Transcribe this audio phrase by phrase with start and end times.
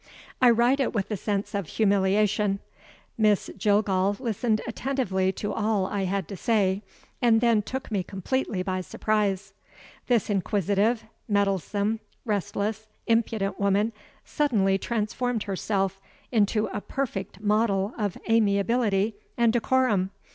[0.41, 2.57] I write it with a sense of humiliation;
[3.19, 6.81] Miss Jillgall listened attentively to all I had to say
[7.21, 9.53] and then took me completely by surprise.
[10.07, 13.93] This inquisitive, meddlesome, restless, impudent woman
[14.25, 20.09] suddenly transformed herself into a perfect model of amiability and decorum.